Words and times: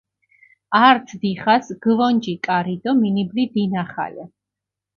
ართ 0.89 1.05
დიხას 1.21 1.65
გჷვონჯი 1.83 2.33
კარი 2.45 2.75
დო 2.83 2.91
მინიბლი 3.01 3.43
დინახალე. 3.53 4.25